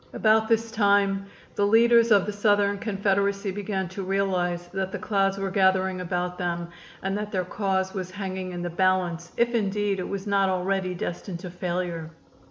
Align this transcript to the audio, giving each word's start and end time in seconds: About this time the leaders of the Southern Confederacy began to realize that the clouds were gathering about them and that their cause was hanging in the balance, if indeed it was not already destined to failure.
About 0.13 0.47
this 0.47 0.71
time 0.71 1.27
the 1.53 1.67
leaders 1.67 2.09
of 2.09 2.25
the 2.25 2.33
Southern 2.33 2.79
Confederacy 2.79 3.51
began 3.51 3.87
to 3.89 4.01
realize 4.01 4.67
that 4.69 4.91
the 4.91 4.97
clouds 4.97 5.37
were 5.37 5.51
gathering 5.51 6.01
about 6.01 6.39
them 6.39 6.69
and 7.03 7.15
that 7.15 7.31
their 7.31 7.45
cause 7.45 7.93
was 7.93 8.09
hanging 8.09 8.51
in 8.51 8.63
the 8.63 8.69
balance, 8.71 9.31
if 9.37 9.53
indeed 9.53 9.99
it 9.99 10.09
was 10.09 10.25
not 10.25 10.49
already 10.49 10.95
destined 10.95 11.37
to 11.41 11.51
failure. 11.51 12.09